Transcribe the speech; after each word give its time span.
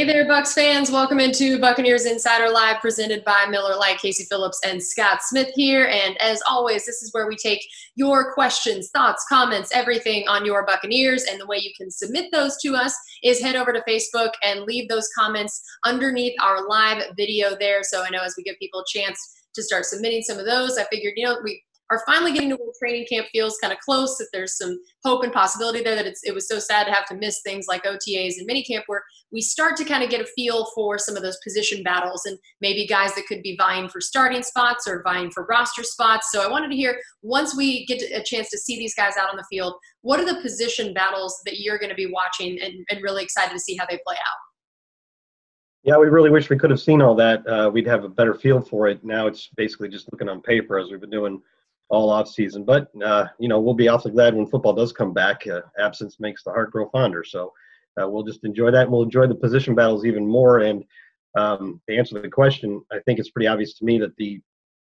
Hey 0.00 0.06
there, 0.06 0.24
Bucs 0.24 0.54
fans. 0.54 0.90
Welcome 0.90 1.20
into 1.20 1.60
Buccaneers 1.60 2.06
Insider 2.06 2.48
Live, 2.48 2.80
presented 2.80 3.22
by 3.22 3.44
Miller 3.50 3.76
Lite, 3.76 3.98
Casey 3.98 4.24
Phillips, 4.24 4.58
and 4.64 4.82
Scott 4.82 5.18
Smith 5.20 5.50
here. 5.54 5.88
And 5.88 6.16
as 6.22 6.40
always, 6.48 6.86
this 6.86 7.02
is 7.02 7.12
where 7.12 7.28
we 7.28 7.36
take 7.36 7.62
your 7.96 8.32
questions, 8.32 8.88
thoughts, 8.94 9.26
comments, 9.28 9.70
everything 9.74 10.26
on 10.26 10.46
your 10.46 10.64
Buccaneers. 10.64 11.24
And 11.24 11.38
the 11.38 11.46
way 11.46 11.58
you 11.58 11.70
can 11.76 11.90
submit 11.90 12.32
those 12.32 12.56
to 12.62 12.74
us 12.76 12.96
is 13.22 13.42
head 13.42 13.56
over 13.56 13.74
to 13.74 13.84
Facebook 13.86 14.30
and 14.42 14.62
leave 14.62 14.88
those 14.88 15.10
comments 15.18 15.62
underneath 15.84 16.32
our 16.40 16.66
live 16.66 17.02
video 17.14 17.54
there. 17.60 17.82
So 17.82 18.02
I 18.02 18.08
know 18.08 18.22
as 18.22 18.32
we 18.38 18.42
give 18.42 18.56
people 18.58 18.80
a 18.80 18.98
chance 18.98 19.20
to 19.54 19.62
start 19.62 19.84
submitting 19.84 20.22
some 20.22 20.38
of 20.38 20.46
those, 20.46 20.78
I 20.78 20.84
figured, 20.84 21.12
you 21.16 21.26
know, 21.26 21.36
we 21.44 21.62
are 21.90 22.02
finally 22.06 22.32
getting 22.32 22.50
to 22.50 22.56
where 22.56 22.72
training 22.78 23.06
camp 23.10 23.26
feels 23.32 23.58
kind 23.58 23.72
of 23.72 23.78
close, 23.80 24.16
that 24.18 24.28
there's 24.32 24.56
some 24.56 24.78
hope 25.04 25.24
and 25.24 25.32
possibility 25.32 25.82
there, 25.82 25.96
that 25.96 26.06
it's, 26.06 26.22
it 26.24 26.32
was 26.32 26.46
so 26.46 26.58
sad 26.60 26.84
to 26.84 26.92
have 26.92 27.06
to 27.06 27.16
miss 27.16 27.40
things 27.42 27.66
like 27.68 27.82
OTAs 27.82 28.34
and 28.38 28.48
minicamp 28.48 28.82
where 28.86 29.02
we 29.32 29.40
start 29.40 29.76
to 29.76 29.84
kind 29.84 30.04
of 30.04 30.08
get 30.08 30.20
a 30.20 30.26
feel 30.36 30.66
for 30.74 30.98
some 30.98 31.16
of 31.16 31.22
those 31.22 31.38
position 31.42 31.82
battles 31.82 32.24
and 32.26 32.38
maybe 32.60 32.86
guys 32.86 33.12
that 33.16 33.26
could 33.26 33.42
be 33.42 33.56
vying 33.56 33.88
for 33.88 34.00
starting 34.00 34.42
spots 34.42 34.86
or 34.86 35.02
vying 35.02 35.30
for 35.32 35.46
roster 35.46 35.82
spots. 35.82 36.30
So 36.30 36.42
I 36.42 36.50
wanted 36.50 36.70
to 36.70 36.76
hear, 36.76 36.96
once 37.22 37.56
we 37.56 37.84
get 37.86 38.02
a 38.02 38.22
chance 38.22 38.48
to 38.50 38.58
see 38.58 38.78
these 38.78 38.94
guys 38.94 39.16
out 39.16 39.28
on 39.28 39.36
the 39.36 39.44
field, 39.50 39.74
what 40.02 40.20
are 40.20 40.26
the 40.26 40.40
position 40.40 40.94
battles 40.94 41.40
that 41.44 41.58
you're 41.58 41.78
going 41.78 41.90
to 41.90 41.96
be 41.96 42.06
watching 42.06 42.60
and, 42.60 42.86
and 42.88 43.02
really 43.02 43.24
excited 43.24 43.52
to 43.52 43.60
see 43.60 43.76
how 43.76 43.86
they 43.86 43.98
play 44.06 44.16
out? 44.16 44.38
Yeah, 45.82 45.96
we 45.96 46.06
really 46.06 46.30
wish 46.30 46.50
we 46.50 46.58
could 46.58 46.70
have 46.70 46.80
seen 46.80 47.02
all 47.02 47.14
that. 47.16 47.44
Uh, 47.48 47.70
we'd 47.72 47.86
have 47.86 48.04
a 48.04 48.08
better 48.08 48.34
feel 48.34 48.60
for 48.60 48.86
it. 48.86 49.02
Now 49.02 49.26
it's 49.26 49.48
basically 49.56 49.88
just 49.88 50.12
looking 50.12 50.28
on 50.28 50.40
paper 50.42 50.78
as 50.78 50.90
we've 50.92 51.00
been 51.00 51.10
doing– 51.10 51.42
all 51.90 52.10
off 52.10 52.28
season. 52.28 52.64
But 52.64 52.88
uh, 53.04 53.26
you 53.38 53.48
know, 53.48 53.60
we'll 53.60 53.74
be 53.74 53.88
awfully 53.88 54.12
glad 54.12 54.34
when 54.34 54.46
football 54.46 54.72
does 54.72 54.92
come 54.92 55.12
back. 55.12 55.46
Uh, 55.46 55.60
absence 55.78 56.18
makes 56.20 56.42
the 56.42 56.50
heart 56.50 56.70
grow 56.70 56.88
fonder. 56.90 57.24
So 57.24 57.52
uh, 58.00 58.08
we'll 58.08 58.22
just 58.22 58.44
enjoy 58.44 58.70
that. 58.70 58.84
And 58.84 58.92
we'll 58.92 59.02
enjoy 59.02 59.26
the 59.26 59.34
position 59.34 59.74
battles 59.74 60.06
even 60.06 60.26
more. 60.26 60.60
And 60.60 60.84
um, 61.36 61.80
to 61.88 61.96
answer 61.96 62.20
the 62.20 62.28
question, 62.28 62.82
I 62.92 62.98
think 63.00 63.18
it's 63.18 63.30
pretty 63.30 63.48
obvious 63.48 63.74
to 63.78 63.84
me 63.84 63.98
that 63.98 64.16
the 64.16 64.40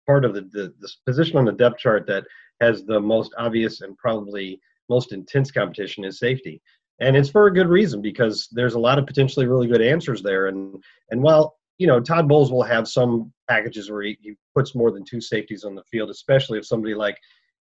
part 0.06 0.24
of 0.24 0.34
the, 0.34 0.42
the 0.52 0.74
this 0.80 0.98
position 1.06 1.36
on 1.36 1.44
the 1.44 1.52
depth 1.52 1.78
chart 1.78 2.06
that 2.06 2.24
has 2.60 2.84
the 2.84 3.00
most 3.00 3.34
obvious 3.36 3.82
and 3.82 3.96
probably 3.98 4.60
most 4.88 5.12
intense 5.12 5.50
competition 5.50 6.04
is 6.04 6.18
safety. 6.18 6.60
And 7.00 7.14
it's 7.14 7.28
for 7.28 7.46
a 7.46 7.52
good 7.52 7.68
reason 7.68 8.00
because 8.00 8.48
there's 8.52 8.74
a 8.74 8.78
lot 8.78 8.98
of 8.98 9.06
potentially 9.06 9.46
really 9.46 9.66
good 9.68 9.82
answers 9.82 10.22
there. 10.22 10.46
And 10.46 10.82
and 11.10 11.22
while 11.22 11.56
you 11.78 11.86
know, 11.86 12.00
Todd 12.00 12.28
Bowles 12.28 12.50
will 12.50 12.62
have 12.62 12.88
some 12.88 13.32
packages 13.48 13.90
where 13.90 14.02
he, 14.02 14.18
he 14.20 14.34
puts 14.54 14.74
more 14.74 14.90
than 14.90 15.04
two 15.04 15.20
safeties 15.20 15.64
on 15.64 15.74
the 15.74 15.82
field, 15.84 16.10
especially 16.10 16.58
if 16.58 16.66
somebody 16.66 16.94
like 16.94 17.18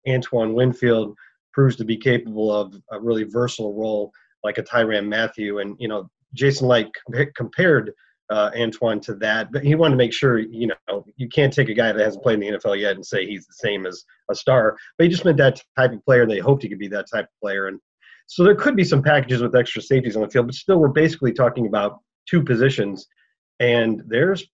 Antoine 0.08 0.54
Winfield 0.54 1.14
proves 1.52 1.76
to 1.76 1.84
be 1.84 1.96
capable 1.96 2.54
of 2.54 2.74
a 2.90 3.00
really 3.00 3.24
versatile 3.24 3.74
role 3.74 4.12
like 4.42 4.58
a 4.58 4.62
Tyrann 4.62 5.08
Mathieu. 5.08 5.58
And, 5.58 5.76
you 5.78 5.88
know, 5.88 6.10
Jason 6.34 6.68
Licht 6.68 6.98
compared 7.36 7.92
uh, 8.30 8.50
Antoine 8.58 9.00
to 9.00 9.14
that, 9.16 9.52
but 9.52 9.62
he 9.62 9.74
wanted 9.74 9.92
to 9.92 9.98
make 9.98 10.12
sure, 10.12 10.38
you 10.38 10.68
know, 10.88 11.04
you 11.16 11.28
can't 11.28 11.52
take 11.52 11.68
a 11.68 11.74
guy 11.74 11.92
that 11.92 12.02
hasn't 12.02 12.22
played 12.22 12.40
in 12.42 12.52
the 12.52 12.58
NFL 12.58 12.80
yet 12.80 12.96
and 12.96 13.04
say 13.04 13.26
he's 13.26 13.46
the 13.46 13.54
same 13.54 13.84
as 13.84 14.04
a 14.30 14.34
star, 14.34 14.76
but 14.96 15.04
he 15.04 15.10
just 15.10 15.24
meant 15.24 15.36
that 15.36 15.60
type 15.76 15.92
of 15.92 16.04
player. 16.04 16.26
They 16.26 16.38
hoped 16.38 16.62
he 16.62 16.68
could 16.68 16.78
be 16.78 16.88
that 16.88 17.10
type 17.12 17.26
of 17.26 17.40
player. 17.42 17.66
And 17.66 17.78
so 18.26 18.42
there 18.42 18.54
could 18.54 18.74
be 18.74 18.84
some 18.84 19.02
packages 19.02 19.42
with 19.42 19.54
extra 19.54 19.82
safeties 19.82 20.16
on 20.16 20.22
the 20.22 20.30
field, 20.30 20.46
but 20.46 20.54
still 20.54 20.78
we're 20.78 20.88
basically 20.88 21.32
talking 21.32 21.66
about 21.66 22.00
two 22.26 22.42
positions– 22.42 23.06
and 23.62 24.02
there's 24.06 24.44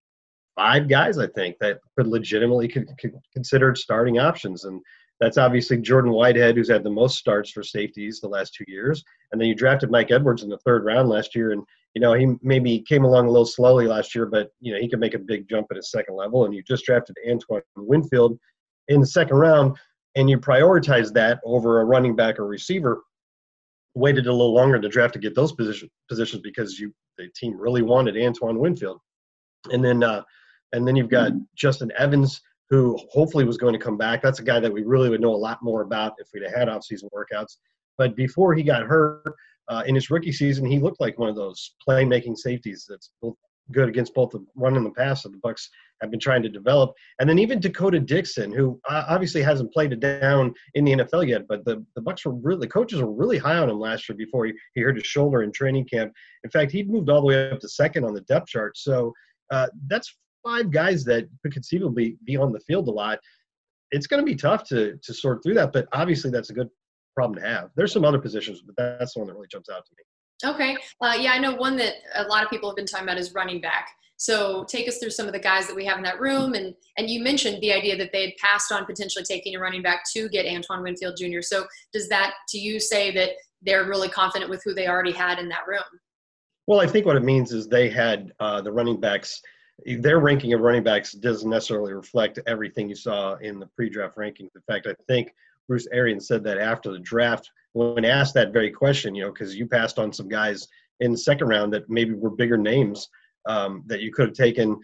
five 0.59 0.89
guys, 0.89 1.19
I 1.19 1.29
think, 1.29 1.57
that 1.61 1.79
could 1.97 2.09
legitimately 2.09 2.67
could, 2.67 2.89
could 3.01 3.15
considered 3.33 3.79
starting 3.79 4.19
options. 4.19 4.65
And 4.65 4.81
that's 5.21 5.39
obviously 5.39 5.79
Jordan 5.79 6.13
Whitehead, 6.13 6.57
who's 6.57 6.71
had 6.71 6.83
the 6.83 6.91
most 6.91 7.19
starts 7.19 7.51
for 7.51 7.63
safeties 7.63 8.21
the 8.21 8.29
last 8.29 8.55
two 8.55 8.65
years. 8.67 9.05
And 9.31 9.41
then 9.41 9.49
you 9.49 9.55
drafted 9.55 9.91
Mike 9.91 10.11
Edwards 10.11 10.43
in 10.43 10.49
the 10.49 10.59
third 10.59 10.85
round 10.85 11.09
last 11.09 11.35
year. 11.35 11.53
And, 11.53 11.63
you 11.95 12.01
know, 12.01 12.13
he 12.13 12.35
maybe 12.43 12.85
came 12.89 13.05
along 13.05 13.27
a 13.27 13.31
little 13.31 13.47
slowly 13.47 13.87
last 13.87 14.15
year, 14.15 14.27
but, 14.27 14.51
you 14.61 14.73
know, 14.73 14.81
he 14.81 14.89
could 14.89 15.01
make 15.01 15.15
a 15.15 15.19
big 15.19 15.49
jump 15.49 15.69
at 15.71 15.77
his 15.77 15.91
second 15.91 16.17
level. 16.17 16.45
And 16.45 16.55
you 16.55 16.63
just 16.63 16.85
drafted 16.85 17.17
Antoine 17.29 17.63
Winfield 17.77 18.39
in 18.89 19.01
the 19.01 19.07
second 19.07 19.37
round, 19.37 19.77
and 20.17 20.29
you 20.29 20.39
prioritize 20.39 21.13
that 21.13 21.41
over 21.45 21.81
a 21.81 21.85
running 21.85 22.17
back 22.17 22.39
or 22.39 22.47
receiver. 22.47 23.03
Waited 23.95 24.27
a 24.27 24.33
little 24.33 24.55
longer 24.55 24.81
to 24.81 24.89
draft 24.89 25.15
to 25.15 25.19
get 25.19 25.35
those 25.35 25.53
position, 25.53 25.91
positions 26.09 26.43
because 26.43 26.79
you 26.79 26.93
the 27.17 27.29
team 27.35 27.59
really 27.59 27.83
wanted 27.83 28.17
Antoine 28.17 28.59
Winfield. 28.59 29.01
And 29.73 29.85
then 29.85 30.05
uh, 30.05 30.23
and 30.73 30.87
then 30.87 30.97
you've 30.97 31.11
got 31.11 31.33
mm-hmm. 31.33 31.43
Justin 31.57 31.91
Evans, 31.97 32.41
who 32.71 32.99
hopefully 33.11 33.45
was 33.45 33.57
going 33.57 33.73
to 33.73 33.79
come 33.79 33.97
back. 33.97 34.23
That's 34.23 34.41
a 34.41 34.45
guy 34.45 34.61
that 34.61 34.73
we 34.73 34.83
really 34.83 35.09
would 35.09 35.21
know 35.21 35.35
a 35.35 35.37
lot 35.37 35.59
more 35.63 35.83
about 35.83 36.15
if 36.19 36.29
we'd 36.35 36.43
had 36.55 36.69
off-season 36.69 37.09
workouts. 37.15 37.57
But 37.97 38.15
before 38.15 38.55
he 38.55 38.63
got 38.63 38.83
hurt 38.83 39.25
uh, 39.69 39.83
in 39.87 39.95
his 39.95 40.11
rookie 40.11 40.33
season, 40.33 40.67
he 40.67 40.79
looked 40.79 41.01
like 41.01 41.19
one 41.19 41.29
of 41.29 41.37
those 41.37 41.75
playmaking 41.87 42.37
safeties 42.37 42.87
that's 42.89 43.11
both 43.23 43.35
good 43.73 43.89
against 43.89 44.15
both 44.15 44.31
the 44.31 44.45
run 44.57 44.77
and 44.77 44.87
the 44.87 44.91
pass 44.91 45.23
that 45.23 45.31
the 45.31 45.39
Bucs 45.39 45.69
have 46.01 46.11
been 46.11 46.21
trying 46.21 46.43
to 46.43 46.49
develop. 46.49 46.93
And 47.19 47.29
then 47.29 47.39
even 47.39 47.61
Dakota 47.61 47.99
Dixon, 47.99 48.53
who 48.53 48.81
uh, 48.89 49.05
obviously 49.09 49.43
hasn't 49.43 49.73
played 49.73 49.93
it 49.93 50.01
down 50.01 50.55
in 50.75 50.85
the 50.85 50.93
NFL 50.93 51.27
yet, 51.27 51.43
but 51.49 51.65
the, 51.65 51.85
the 51.97 52.03
Bucs 52.03 52.25
were 52.25 52.35
really 52.35 52.61
the 52.61 52.69
coaches 52.69 53.01
were 53.01 53.13
really 53.13 53.39
high 53.39 53.59
on 53.59 53.69
him 53.69 53.79
last 53.79 54.09
year 54.09 54.17
before 54.17 54.47
he, 54.47 54.53
he 54.75 54.81
hurt 54.81 54.97
his 54.97 55.07
shoulder 55.07 55.43
in 55.43 55.53
training 55.53 55.87
camp. 55.87 56.13
In 56.45 56.51
fact, 56.51 56.73
he'd 56.73 56.91
moved 56.91 57.11
all 57.11 57.21
the 57.21 57.27
way 57.27 57.51
up 57.51 57.61
to 57.61 57.69
second 57.69 58.05
on 58.05 58.15
the 58.15 58.21
depth 58.23 58.49
chart. 58.49 58.77
So 58.77 59.13
uh, 59.51 59.67
that's 59.89 60.17
five 60.45 60.71
guys 60.71 61.05
that 61.05 61.29
could 61.43 61.53
conceivably 61.53 62.17
be 62.25 62.37
on 62.37 62.53
the 62.53 62.61
field 62.61 62.89
a 62.89 62.91
lot. 62.91 63.19
It's 63.91 64.07
going 64.07 64.21
to 64.21 64.27
be 64.27 64.37
tough 64.37 64.65
to 64.69 64.99
to 65.03 65.15
sort 65.15 65.43
through 65.43 65.55
that, 65.55 65.73
but 65.73 65.89
obviously 65.93 66.31
that's 66.31 66.51
a 66.51 66.55
good 66.55 66.69
problem 67.15 67.41
to 67.41 67.49
have. 67.49 67.71
There's 67.75 67.93
some 67.93 68.05
other 68.05 68.19
positions, 68.19 68.63
but 68.65 68.77
that's 68.77 69.15
the 69.15 69.21
one 69.21 69.29
that 69.29 69.35
really 69.35 69.49
jumps 69.51 69.69
out 69.69 69.85
to 69.85 69.93
me. 69.97 70.05
Okay. 70.45 70.77
Uh, 71.01 71.17
yeah, 71.19 71.33
I 71.33 71.39
know 71.39 71.55
one 71.55 71.77
that 71.79 71.95
a 72.15 72.23
lot 72.25 72.45
of 72.45 72.51
people 72.51 72.69
have 72.69 72.77
been 72.77 72.87
talking 72.87 73.07
about 73.07 73.19
is 73.19 73.35
running 73.35 73.61
back. 73.61 73.89
So 74.17 74.65
take 74.65 74.89
us 74.89 74.99
through 74.99 75.11
some 75.11 75.27
of 75.27 75.33
the 75.33 75.39
guys 75.39 75.67
that 75.69 75.77
we 75.77 75.85
have 75.85 75.97
in 75.97 76.03
that 76.05 76.21
room. 76.21 76.55
And, 76.55 76.75
and 76.97 77.09
you 77.09 77.23
mentioned 77.23 77.61
the 77.61 77.73
idea 77.73 77.97
that 77.97 78.11
they 78.13 78.23
had 78.27 78.37
passed 78.37 78.73
on 78.73 78.85
potentially 78.85 79.25
taking 79.25 79.55
a 79.55 79.61
running 79.61 79.83
back 79.83 80.03
to 80.13 80.29
get 80.29 80.47
Antoine 80.47 80.83
Winfield 80.83 81.17
Jr. 81.17 81.41
So 81.41 81.67
does 81.93 82.09
that, 82.09 82.35
to 82.49 82.59
you, 82.59 82.81
say 82.81 83.13
that 83.13 83.31
they're 83.63 83.85
really 83.85 84.09
confident 84.09 84.51
with 84.51 84.63
who 84.65 84.75
they 84.75 84.89
already 84.89 85.13
had 85.13 85.39
in 85.39 85.49
that 85.51 85.67
room? 85.69 85.83
Well, 86.67 86.81
I 86.81 86.87
think 86.87 87.07
what 87.07 87.17
it 87.17 87.23
means 87.23 87.53
is 87.53 87.69
they 87.69 87.89
had 87.89 88.33
uh, 88.41 88.61
the 88.61 88.73
running 88.73 89.01
backs. 89.01 89.41
Their 89.87 90.19
ranking 90.19 90.53
of 90.53 90.61
running 90.61 90.83
backs 90.83 91.13
doesn't 91.13 91.49
necessarily 91.49 91.93
reflect 91.93 92.41
everything 92.47 92.89
you 92.89 92.97
saw 92.97 93.37
in 93.37 93.59
the 93.59 93.67
pre-draft 93.67 94.17
rankings. 94.17 94.55
In 94.55 94.63
fact, 94.67 94.87
I 94.87 94.95
think 95.07 95.35
Bruce 95.69 95.87
Arians 95.93 96.27
said 96.27 96.43
that 96.45 96.59
after 96.59 96.91
the 96.91 96.99
draft 96.99 97.51
when 97.75 98.05
asked 98.05 98.35
that 98.35 98.53
very 98.53 98.71
question, 98.71 99.15
you 99.15 99.23
know, 99.23 99.33
because 99.33 99.55
you 99.55 99.67
passed 99.67 99.99
on 99.99 100.13
some 100.13 100.29
guys 100.29 100.67
in 101.01 101.13
the 101.13 101.19
second 101.19 101.49
round 101.49 101.73
that 101.73 101.89
maybe 101.89 102.15
were 102.15 102.31
bigger 102.31 102.57
names 102.57 103.09
um, 103.47 103.85
that 103.87 104.01
you 104.01 104.13
could 104.13 104.29
have 104.29 104.37
taken, 104.37 104.81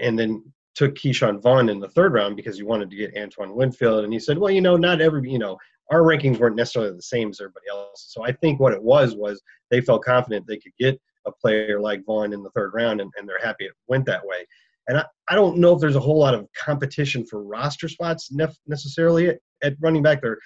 and 0.00 0.18
then 0.18 0.42
took 0.74 0.94
Ke'Shawn 0.94 1.40
Vaughn 1.40 1.68
in 1.68 1.78
the 1.78 1.88
third 1.88 2.12
round 2.12 2.36
because 2.36 2.58
you 2.58 2.66
wanted 2.66 2.90
to 2.90 2.96
get 2.96 3.16
Antoine 3.16 3.54
Winfield, 3.54 4.04
and 4.04 4.12
he 4.12 4.18
said, 4.18 4.38
well, 4.38 4.50
you 4.50 4.60
know, 4.60 4.76
not 4.76 5.00
every, 5.00 5.30
you 5.30 5.38
know, 5.38 5.56
our 5.90 6.02
rankings 6.02 6.38
weren't 6.38 6.56
necessarily 6.56 6.94
the 6.94 7.02
same 7.02 7.30
as 7.30 7.40
everybody 7.40 7.66
else. 7.70 8.06
So 8.08 8.24
I 8.24 8.32
think 8.32 8.58
what 8.58 8.72
it 8.72 8.82
was 8.82 9.14
was 9.14 9.40
they 9.70 9.80
felt 9.80 10.04
confident 10.04 10.46
they 10.46 10.58
could 10.58 10.72
get 10.78 11.00
a 11.26 11.32
player 11.32 11.80
like 11.80 12.04
Vaughn 12.04 12.32
in 12.32 12.42
the 12.42 12.50
third 12.50 12.72
round, 12.74 13.00
and, 13.00 13.10
and 13.16 13.28
they're 13.28 13.44
happy 13.44 13.64
it 13.64 13.72
went 13.88 14.06
that 14.06 14.24
way. 14.24 14.46
And 14.88 14.98
I, 14.98 15.04
I 15.28 15.34
don't 15.34 15.58
know 15.58 15.74
if 15.74 15.80
there's 15.80 15.96
a 15.96 16.00
whole 16.00 16.18
lot 16.18 16.34
of 16.34 16.46
competition 16.56 17.26
for 17.26 17.42
roster 17.42 17.88
spots 17.88 18.30
nef- 18.30 18.58
necessarily 18.66 19.28
at, 19.28 19.38
at 19.62 19.74
running 19.80 20.02
back. 20.02 20.22
There, 20.22 20.38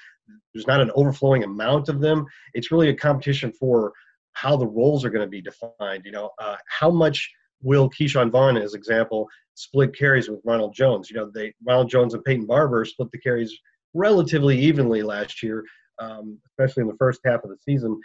there's 0.54 0.66
not 0.66 0.80
an 0.80 0.90
overflowing 0.94 1.44
amount 1.44 1.88
of 1.88 2.00
them. 2.00 2.24
It's 2.54 2.72
really 2.72 2.88
a 2.88 2.94
competition 2.94 3.52
for 3.52 3.92
how 4.32 4.56
the 4.56 4.66
roles 4.66 5.04
are 5.04 5.10
going 5.10 5.26
to 5.26 5.30
be 5.30 5.42
defined. 5.42 6.04
You 6.04 6.12
know, 6.12 6.30
uh, 6.38 6.56
how 6.66 6.90
much 6.90 7.30
will 7.62 7.90
Ke'Shawn 7.90 8.30
Vaughn, 8.30 8.56
as 8.56 8.74
example, 8.74 9.28
split 9.54 9.94
carries 9.94 10.30
with 10.30 10.40
Ronald 10.44 10.74
Jones? 10.74 11.10
You 11.10 11.16
know, 11.16 11.30
they 11.34 11.52
Ronald 11.66 11.90
Jones 11.90 12.14
and 12.14 12.25
Peyton 12.25 12.46
Barber 12.46 12.84
split 12.84 13.10
the 13.12 13.19
carries 13.19 13.55
relatively 13.93 14.58
evenly 14.58 15.02
last 15.02 15.43
year, 15.43 15.64
um, 15.99 16.38
especially 16.46 16.82
in 16.82 16.88
the 16.88 16.96
first 16.96 17.20
half 17.25 17.44
of 17.44 17.50
the 17.50 17.58
season. 17.58 18.00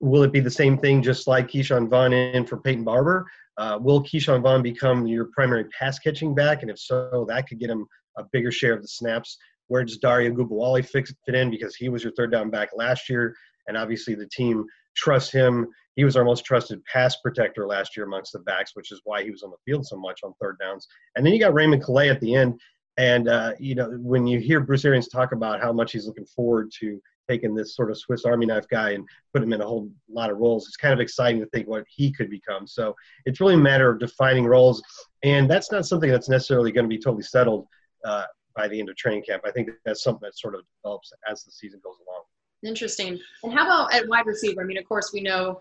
Will 0.00 0.22
it 0.22 0.32
be 0.32 0.40
the 0.40 0.50
same 0.50 0.76
thing, 0.76 1.02
just 1.02 1.26
like 1.26 1.48
Ke'Shawn 1.48 1.88
Vaughn 1.88 2.12
in 2.12 2.46
for 2.46 2.58
Peyton 2.58 2.84
Barber? 2.84 3.26
Uh, 3.56 3.78
will 3.80 4.02
Ke'Shawn 4.02 4.42
Vaughn 4.42 4.62
become 4.62 5.06
your 5.06 5.26
primary 5.34 5.64
pass 5.78 5.98
catching 5.98 6.34
back? 6.34 6.62
And 6.62 6.70
if 6.70 6.78
so, 6.78 7.24
that 7.28 7.48
could 7.48 7.58
get 7.58 7.70
him 7.70 7.86
a 8.18 8.24
bigger 8.32 8.52
share 8.52 8.74
of 8.74 8.82
the 8.82 8.88
snaps. 8.88 9.38
Where 9.68 9.84
does 9.84 9.98
Dare 9.98 10.30
Ogunbowale 10.30 10.86
fit 10.86 11.34
in? 11.34 11.50
Because 11.50 11.74
he 11.74 11.88
was 11.88 12.02
your 12.02 12.12
third 12.12 12.30
down 12.32 12.50
back 12.50 12.70
last 12.74 13.08
year, 13.08 13.34
and 13.66 13.76
obviously 13.76 14.14
the 14.14 14.28
team 14.28 14.64
trusts 14.96 15.32
him. 15.32 15.66
He 15.96 16.04
was 16.04 16.16
our 16.16 16.24
most 16.24 16.44
trusted 16.44 16.84
pass 16.84 17.16
protector 17.16 17.66
last 17.66 17.96
year 17.96 18.06
amongst 18.06 18.32
the 18.32 18.40
backs, 18.40 18.72
which 18.74 18.92
is 18.92 19.00
why 19.04 19.22
he 19.22 19.30
was 19.30 19.42
on 19.42 19.50
the 19.50 19.56
field 19.64 19.86
so 19.86 19.96
much 19.96 20.20
on 20.22 20.34
third 20.40 20.58
downs. 20.60 20.86
And 21.16 21.24
then 21.24 21.32
you 21.32 21.40
got 21.40 21.54
Raymond 21.54 21.82
Calais 21.82 22.10
at 22.10 22.20
the 22.20 22.34
end. 22.34 22.60
And 22.98 23.28
uh, 23.28 23.52
you 23.58 23.74
know, 23.74 23.90
when 24.00 24.26
you 24.26 24.38
hear 24.38 24.60
Bruce 24.60 24.84
Arians 24.84 25.08
talk 25.08 25.32
about 25.32 25.60
how 25.60 25.72
much 25.72 25.92
he's 25.92 26.06
looking 26.06 26.26
forward 26.26 26.70
to 26.80 27.00
taking 27.28 27.54
this 27.54 27.74
sort 27.74 27.90
of 27.90 27.98
Swiss 27.98 28.24
Army 28.24 28.46
knife 28.46 28.66
guy 28.68 28.90
and 28.90 29.06
put 29.32 29.42
him 29.42 29.52
in 29.52 29.60
a 29.60 29.66
whole 29.66 29.90
lot 30.08 30.30
of 30.30 30.38
roles. 30.38 30.66
It's 30.66 30.76
kind 30.76 30.94
of 30.94 31.00
exciting 31.00 31.40
to 31.40 31.46
think 31.46 31.68
what 31.68 31.84
he 31.88 32.12
could 32.12 32.30
become. 32.30 32.66
So 32.66 32.94
it's 33.24 33.40
really 33.40 33.54
a 33.54 33.58
matter 33.58 33.90
of 33.90 33.98
defining 33.98 34.46
roles, 34.46 34.82
and 35.22 35.50
that's 35.50 35.72
not 35.72 35.86
something 35.86 36.10
that's 36.10 36.28
necessarily 36.28 36.72
going 36.72 36.84
to 36.84 36.88
be 36.88 36.98
totally 36.98 37.22
settled 37.22 37.66
uh, 38.04 38.24
by 38.54 38.68
the 38.68 38.78
end 38.78 38.88
of 38.88 38.96
training 38.96 39.24
camp. 39.28 39.42
I 39.44 39.50
think 39.50 39.68
that's 39.84 40.02
something 40.02 40.26
that 40.26 40.38
sort 40.38 40.54
of 40.54 40.62
develops 40.82 41.12
as 41.30 41.44
the 41.44 41.50
season 41.50 41.80
goes 41.84 41.96
along. 42.06 42.22
Interesting. 42.64 43.18
And 43.42 43.52
how 43.52 43.66
about 43.66 43.94
at 43.94 44.08
wide 44.08 44.26
receiver? 44.26 44.62
I 44.62 44.64
mean, 44.64 44.78
of 44.78 44.86
course, 44.86 45.10
we 45.12 45.20
know 45.20 45.60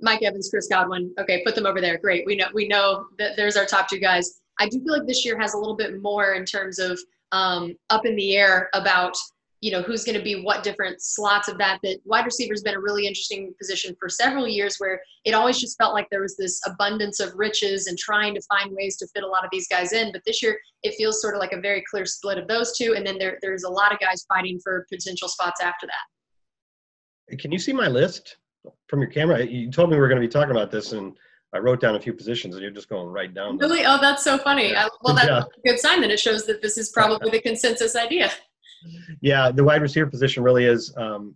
Mike 0.00 0.22
Evans, 0.22 0.48
Chris 0.50 0.66
Godwin. 0.68 1.14
Okay, 1.18 1.42
put 1.44 1.54
them 1.54 1.66
over 1.66 1.80
there. 1.80 1.96
Great. 1.98 2.26
We 2.26 2.36
know 2.36 2.48
we 2.52 2.68
know 2.68 3.06
that 3.18 3.36
there's 3.36 3.56
our 3.56 3.64
top 3.64 3.88
two 3.88 3.98
guys. 3.98 4.40
I 4.58 4.68
do 4.68 4.82
feel 4.82 4.92
like 4.98 5.06
this 5.06 5.24
year 5.24 5.38
has 5.38 5.54
a 5.54 5.58
little 5.58 5.76
bit 5.76 6.02
more 6.02 6.34
in 6.34 6.44
terms 6.44 6.78
of 6.78 6.98
um, 7.30 7.74
up 7.90 8.04
in 8.04 8.16
the 8.16 8.36
air 8.36 8.68
about 8.74 9.16
you 9.62 9.70
know 9.70 9.80
who's 9.80 10.04
going 10.04 10.18
to 10.18 10.22
be 10.22 10.42
what 10.42 10.62
different 10.62 11.00
slots 11.00 11.48
of 11.48 11.56
that 11.56 11.78
that 11.82 11.98
wide 12.04 12.26
receiver 12.26 12.52
has 12.52 12.62
been 12.62 12.74
a 12.74 12.80
really 12.80 13.06
interesting 13.06 13.54
position 13.58 13.96
for 13.98 14.08
several 14.08 14.46
years 14.46 14.76
where 14.78 15.00
it 15.24 15.32
always 15.32 15.58
just 15.58 15.78
felt 15.78 15.94
like 15.94 16.08
there 16.10 16.20
was 16.20 16.36
this 16.36 16.60
abundance 16.66 17.20
of 17.20 17.32
riches 17.36 17.86
and 17.86 17.96
trying 17.96 18.34
to 18.34 18.42
find 18.42 18.74
ways 18.74 18.96
to 18.96 19.06
fit 19.14 19.22
a 19.22 19.26
lot 19.26 19.44
of 19.44 19.50
these 19.52 19.68
guys 19.68 19.92
in 19.92 20.12
but 20.12 20.20
this 20.26 20.42
year 20.42 20.58
it 20.82 20.94
feels 20.96 21.22
sort 21.22 21.34
of 21.34 21.40
like 21.40 21.52
a 21.52 21.60
very 21.60 21.82
clear 21.88 22.04
split 22.04 22.36
of 22.36 22.48
those 22.48 22.76
two 22.76 22.94
and 22.96 23.06
then 23.06 23.16
there, 23.18 23.38
there's 23.40 23.62
a 23.62 23.70
lot 23.70 23.92
of 23.92 24.00
guys 24.00 24.24
fighting 24.28 24.58
for 24.62 24.84
potential 24.92 25.28
spots 25.28 25.60
after 25.62 25.86
that 25.86 27.38
can 27.38 27.52
you 27.52 27.58
see 27.58 27.72
my 27.72 27.86
list 27.86 28.36
from 28.88 29.00
your 29.00 29.10
camera 29.10 29.46
you 29.46 29.70
told 29.70 29.88
me 29.88 29.96
we 29.96 30.00
were 30.00 30.08
going 30.08 30.20
to 30.20 30.26
be 30.26 30.32
talking 30.32 30.50
about 30.50 30.70
this 30.70 30.92
and 30.92 31.16
I 31.54 31.58
wrote 31.58 31.80
down 31.80 31.96
a 31.96 32.00
few 32.00 32.14
positions, 32.14 32.54
and 32.54 32.62
you're 32.62 32.70
just 32.70 32.88
going 32.88 33.08
right 33.08 33.32
down. 33.32 33.58
Them. 33.58 33.68
Really? 33.68 33.84
Oh, 33.84 33.98
that's 34.00 34.24
so 34.24 34.38
funny. 34.38 34.70
Yeah. 34.70 34.86
I, 34.86 34.88
well, 35.02 35.14
that's 35.14 35.26
yeah. 35.28 35.42
a 35.42 35.68
good 35.68 35.78
sign. 35.78 36.00
Then 36.00 36.10
it 36.10 36.18
shows 36.18 36.46
that 36.46 36.62
this 36.62 36.78
is 36.78 36.88
probably 36.88 37.28
the 37.32 37.42
consensus 37.42 37.94
idea. 37.94 38.30
Yeah, 39.20 39.50
the 39.50 39.64
wide 39.64 39.82
receiver 39.82 40.08
position 40.08 40.42
really 40.42 40.64
is 40.64 40.92
um, 40.96 41.34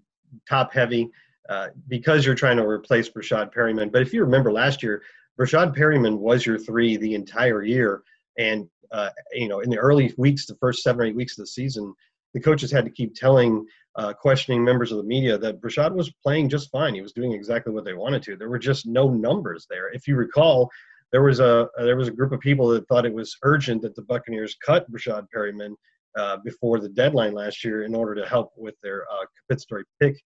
top 0.49 0.73
heavy 0.73 1.11
uh, 1.49 1.69
because 1.89 2.27
you're 2.27 2.35
trying 2.35 2.57
to 2.57 2.67
replace 2.67 3.09
Breshad 3.09 3.55
Perriman. 3.55 3.93
But 3.93 4.03
if 4.03 4.13
you 4.13 4.23
remember 4.23 4.53
last 4.53 4.83
year, 4.83 5.03
Breshad 5.39 5.77
Perriman 5.77 6.19
was 6.19 6.45
your 6.45 6.59
three 6.59 6.97
the 6.97 7.15
entire 7.15 7.63
year, 7.63 8.03
and 8.39 8.69
uh, 8.93 9.11
you 9.33 9.49
know 9.49 9.61
in 9.61 9.71
the 9.71 9.79
early 9.79 10.13
weeks, 10.17 10.47
the 10.47 10.57
first 10.57 10.83
seven 10.83 11.03
or 11.03 11.05
eight 11.05 11.17
weeks 11.17 11.39
of 11.39 11.43
the 11.43 11.49
season, 11.49 11.95
the 12.35 12.41
coaches 12.41 12.71
had 12.71 12.85
to 12.85 12.91
keep 12.91 13.15
telling 13.15 13.65
uh, 13.97 14.13
questioning 14.13 14.65
members 14.65 14.93
of 14.93 14.99
the 14.99 15.05
media 15.05 15.39
that 15.39 15.61
Breshad 15.61 15.95
was 15.95 16.13
playing 16.23 16.49
just 16.49 16.71
fine. 16.71 16.95
He 16.95 17.01
was 17.01 17.13
doing 17.13 17.33
exactly 17.33 17.73
what 17.73 17.85
they 17.85 17.95
wanted 17.95 18.23
to. 18.25 18.37
There 18.37 18.51
were 18.51 18.59
just 18.59 18.87
no 18.87 19.09
numbers 19.09 19.67
there. 19.71 19.89
If 19.93 20.07
you 20.07 20.17
recall, 20.17 20.71
there 21.13 21.23
was 21.23 21.41
a 21.41 21.69
there 21.79 21.97
was 21.97 22.09
a 22.09 22.13
group 22.13 22.33
of 22.33 22.41
people 22.41 22.69
that 22.69 22.87
thought 22.89 23.07
it 23.07 23.15
was 23.15 23.37
urgent 23.43 23.83
that 23.83 23.95
the 23.95 24.03
Buccaneers 24.03 24.57
cut 24.65 24.91
Breshad 24.91 25.27
Perriman 25.35 25.75
uh, 26.17 26.39
before 26.45 26.81
the 26.81 26.89
deadline 26.89 27.35
last 27.35 27.65
year 27.65 27.85
in 27.85 27.95
order 27.95 28.15
to 28.15 28.27
help 28.27 28.53
with 28.57 28.75
their 28.83 29.05
uh, 29.13 29.25
compensatory 29.39 29.85
pick 30.01 30.17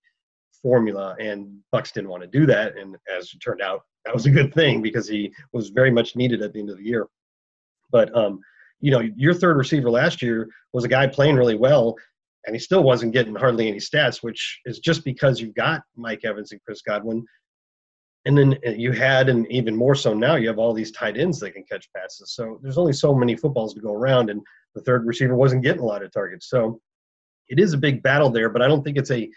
formula, 0.63 1.17
and 1.19 1.59
Bucs 1.75 1.93
didn't 1.93 2.11
want 2.11 2.23
to 2.23 2.29
do 2.29 2.47
that. 2.47 2.77
And 2.77 2.97
as 3.17 3.33
it 3.33 3.39
turned 3.39 3.63
out, 3.63 3.83
that 4.05 4.15
was 4.15 4.27
a 4.27 4.31
good 4.31 4.53
thing 4.55 4.83
because 4.83 5.09
he 5.09 5.33
was 5.53 5.71
very 5.71 5.91
much 5.91 6.17
needed 6.17 6.43
at 6.43 6.53
the 6.53 6.61
end 6.61 6.71
of 6.71 6.79
the 6.79 6.85
year. 6.85 7.07
But 7.91 8.15
um, 8.17 8.41
you 8.81 8.91
know, 8.91 9.01
your 9.17 9.35
third 9.35 9.57
receiver 9.57 9.91
last 9.91 10.23
year 10.23 10.49
was 10.73 10.85
a 10.85 10.89
guy 10.89 11.07
playing 11.07 11.37
really 11.37 11.57
well, 11.57 11.97
and 12.47 12.55
he 12.55 12.61
still 12.61 12.83
wasn't 12.83 13.13
getting 13.13 13.35
hardly 13.35 13.69
any 13.69 13.79
stats, 13.79 14.23
which 14.23 14.61
is 14.65 14.79
just 14.79 15.05
because 15.05 15.41
you 15.41 15.53
got 15.53 15.83
Mike 15.97 16.25
Evans 16.25 16.53
and 16.53 16.63
Chris 16.65 16.83
Godwin. 16.83 17.25
And 18.27 18.37
then 18.37 18.59
uh, 18.67 18.71
you 18.71 18.93
had, 18.93 19.29
and 19.29 19.51
even 19.51 19.75
more 19.75 19.95
so 19.95 20.13
now, 20.13 20.37
you 20.37 20.49
have 20.49 20.59
all 20.59 20.75
these 20.75 20.93
tight 20.93 21.17
ends 21.17 21.41
that 21.41 21.53
can 21.53 21.65
catch 21.65 21.89
passes. 21.97 22.35
So 22.35 22.59
there's 22.63 22.79
only 22.79 22.93
so 22.93 23.15
many 23.15 23.35
footballs 23.35 23.75
to 23.75 23.81
go 23.81 23.93
around, 23.93 24.31
and 24.31 24.43
the 24.75 24.82
third 24.82 25.06
receiver 25.06 25.34
wasn't 25.34 25.62
getting 25.62 25.82
a 25.82 25.87
lot 25.87 26.02
of 26.02 26.12
targets. 26.12 26.49
So 26.49 26.81
it 27.49 27.58
is 27.58 27.72
a 27.72 27.78
big 27.78 28.02
battle 28.02 28.31
there, 28.31 28.49
but 28.49 28.62
I 28.62 28.69
don't 28.69 28.82
think 28.82 28.96
it's 28.96 29.11
a 29.11 29.28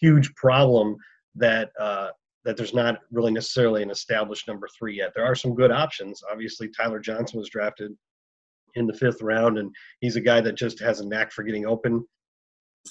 huge 0.00 0.34
problem 0.34 0.96
that 1.34 1.70
uh, 1.78 2.08
that 2.44 2.56
there's 2.56 2.74
not 2.74 3.00
really 3.10 3.32
necessarily 3.32 3.82
an 3.82 3.90
established 3.90 4.48
number 4.48 4.68
three 4.78 4.96
yet. 4.96 5.12
There 5.14 5.24
are 5.24 5.34
some 5.34 5.54
good 5.54 5.70
options. 5.70 6.22
Obviously, 6.30 6.68
Tyler 6.68 7.00
Johnson 7.00 7.38
was 7.38 7.50
drafted 7.50 7.92
in 8.74 8.86
the 8.86 8.94
fifth 8.94 9.20
round, 9.20 9.58
and 9.58 9.74
he's 10.00 10.16
a 10.16 10.20
guy 10.20 10.40
that 10.40 10.56
just 10.56 10.80
has 10.80 11.00
a 11.00 11.06
knack 11.06 11.32
for 11.32 11.42
getting 11.42 11.66
open 11.66 12.04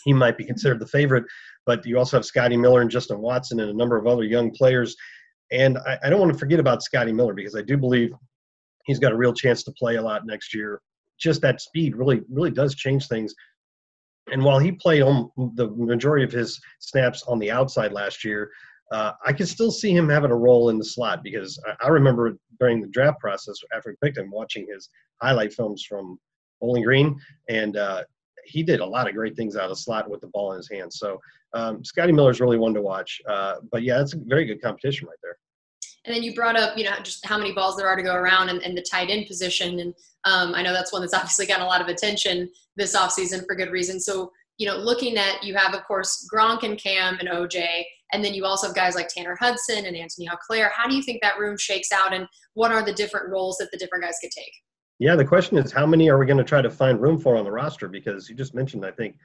he 0.04 0.14
might 0.14 0.38
be 0.38 0.44
considered 0.44 0.80
the 0.80 0.88
favorite. 0.88 1.26
But 1.66 1.86
you 1.86 1.98
also 1.98 2.18
have 2.18 2.26
Scotty 2.26 2.58
Miller 2.58 2.82
and 2.82 2.90
Justin 2.90 3.20
Watson 3.20 3.60
and 3.60 3.70
a 3.70 3.74
number 3.74 3.98
of 3.98 4.08
other 4.08 4.24
young 4.24 4.52
players. 4.52 4.96
And 5.52 5.78
I, 5.80 5.98
I 6.04 6.10
don't 6.10 6.20
want 6.20 6.34
to 6.34 6.40
forget 6.40 6.60
about 6.60 6.84
Scotty 6.84 7.12
Miller 7.12 7.34
because 7.34 7.56
I 7.56 7.62
do 7.62 7.78
believe 7.78 8.12
he's 8.86 9.00
got 9.00 9.12
a 9.12 9.18
real 9.18 9.34
chance 9.34 9.64
to 9.64 9.72
play 9.72 9.96
a 9.96 10.02
lot 10.02 10.26
next 10.26 10.54
year. 10.54 10.82
Just 11.20 11.42
that 11.42 11.62
speed 11.62 11.96
really, 11.96 12.22
really 12.30 12.52
does 12.52 12.76
change 12.76 13.08
things. 13.08 13.34
And 14.32 14.44
while 14.44 14.60
he 14.60 14.72
played 14.72 15.04
on 15.04 15.32
the 15.56 15.70
majority 15.70 16.26
of 16.26 16.32
his 16.32 16.60
snaps 16.80 17.24
on 17.24 17.40
the 17.40 17.50
outside 17.50 17.94
last 17.94 18.24
year, 18.26 18.52
uh, 18.92 19.14
I 19.26 19.34
can 19.34 19.46
still 19.46 19.72
see 19.72 19.92
him 19.92 20.10
having 20.10 20.32
a 20.32 20.36
role 20.36 20.70
in 20.70 20.78
the 20.78 20.86
slot 20.86 21.24
because 21.24 21.62
I, 21.66 21.86
I 21.86 21.88
remember 21.90 22.38
during 22.60 22.82
the 22.82 22.88
draft 22.88 23.20
process 23.20 23.56
after 23.76 23.90
we 23.90 24.08
picked 24.08 24.18
him, 24.18 24.32
watching 24.32 24.68
his 24.72 24.90
highlight 25.22 25.54
films 25.54 25.86
from 25.88 26.20
Bowling 26.62 26.84
Green, 26.84 27.20
and 27.50 27.78
uh, 27.78 28.04
he 28.46 28.64
did 28.64 28.80
a 28.80 28.86
lot 28.86 29.08
of 29.08 29.16
great 29.16 29.36
things 29.36 29.56
out 29.56 29.70
of 29.70 29.78
slot 29.78 30.10
with 30.10 30.22
the 30.22 30.28
ball 30.28 30.52
in 30.52 30.58
his 30.58 30.70
hands. 30.70 30.98
So 31.00 31.20
um, 31.54 31.84
Scotty 31.84 32.14
Miller 32.14 32.32
is 32.32 32.40
really 32.40 32.58
one 32.58 32.74
to 32.74 32.82
watch. 32.82 33.22
Uh, 33.28 33.56
but 33.72 33.84
yeah, 33.84 34.02
it's 34.02 34.14
a 34.14 34.20
very 34.26 34.46
good 34.46 34.62
competition 34.62 35.08
right 35.08 35.18
there. 35.22 35.38
And 36.08 36.16
then 36.16 36.24
you 36.24 36.34
brought 36.34 36.58
up, 36.58 36.78
you 36.78 36.86
know, 36.86 36.96
just 37.04 37.26
how 37.26 37.38
many 37.38 37.52
balls 37.52 37.76
there 37.76 37.88
are 37.88 37.98
to 37.98 38.02
go 38.02 38.16
around 38.16 38.48
and, 38.48 38.62
and 38.64 38.78
the 38.78 38.82
tight 38.82 39.10
end 39.10 39.28
position. 39.28 39.80
And 39.82 39.94
um, 40.24 40.56
I 40.56 40.62
know 40.62 40.72
that's 40.72 40.94
one 40.94 41.02
that's 41.02 41.14
obviously 41.14 41.46
gotten 41.46 41.64
a 41.64 41.68
lot 41.68 41.82
of 41.82 41.90
attention 41.90 42.50
this 42.78 42.96
offseason 42.96 43.46
for 43.46 43.56
good 43.56 43.72
reason. 43.72 44.00
So, 44.00 44.32
you 44.58 44.68
know, 44.68 44.78
looking 44.78 45.18
at, 45.18 45.44
you 45.44 45.54
have, 45.56 45.76
of 45.76 45.84
course, 45.84 46.26
Gronk 46.34 46.64
and 46.64 46.78
Cam 46.82 47.20
and 47.20 47.28
OJ, 47.28 47.84
and 48.14 48.24
then 48.24 48.34
you 48.34 48.46
also 48.46 48.68
have 48.68 48.76
guys 48.76 48.96
like 48.96 49.10
Tanner 49.10 49.36
Hudson 49.38 49.86
and 49.86 49.98
Anthony 49.98 50.30
Auclair. 50.30 50.72
How 50.74 50.88
do 50.88 50.96
you 50.96 51.04
think 51.04 51.22
that 51.22 51.38
room 51.38 51.58
shakes 51.58 51.92
out, 51.92 52.14
and 52.14 52.26
what 52.54 52.72
are 52.72 52.84
the 52.84 52.94
different 52.94 53.30
roles 53.30 53.58
that 53.58 53.70
the 53.72 53.78
different 53.78 54.06
guys 54.06 54.16
could 54.22 54.32
take? 54.32 54.54
Yeah, 55.00 55.16
the 55.16 55.26
question 55.26 55.58
is 55.58 55.72
how 55.72 55.86
many 55.86 56.10
are 56.10 56.18
we 56.18 56.26
going 56.26 56.38
to 56.38 56.44
try 56.44 56.62
to 56.62 56.72
find 56.72 57.02
room 57.02 57.20
for 57.20 57.36
on 57.36 57.44
the 57.44 57.52
roster? 57.52 57.88
Because 57.88 58.30
you 58.30 58.36
just 58.36 58.56
mentioned, 58.56 58.86
I 58.86 58.92
think, 58.92 59.16